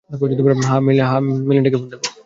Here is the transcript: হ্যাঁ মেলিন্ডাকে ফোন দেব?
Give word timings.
হ্যাঁ 0.09 0.81
মেলিন্ডাকে 1.47 1.77
ফোন 1.77 1.87
দেব? 1.91 2.01